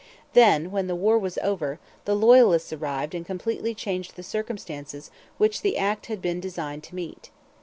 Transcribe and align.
Then, 0.33 0.71
when 0.71 0.87
the 0.87 0.95
war 0.95 1.19
was 1.19 1.37
over, 1.43 1.77
the 2.05 2.15
Loyalists 2.15 2.73
arrived 2.73 3.13
and 3.13 3.23
completely 3.23 3.75
changed 3.75 4.15
the 4.15 4.23
circumstances 4.23 5.11
which 5.37 5.61
the 5.61 5.77
act 5.77 6.07
had 6.07 6.23
been 6.23 6.39
designed 6.39 6.81
to 6.85 6.95
meet. 6.95 7.29